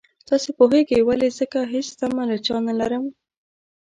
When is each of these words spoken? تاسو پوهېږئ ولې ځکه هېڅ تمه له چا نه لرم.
تاسو 0.27 0.49
پوهېږئ 0.57 0.99
ولې 1.03 1.29
ځکه 1.39 1.59
هېڅ 1.73 1.87
تمه 1.99 2.23
له 2.29 2.37
چا 2.45 2.55
نه 2.67 2.73
لرم. 2.79 3.03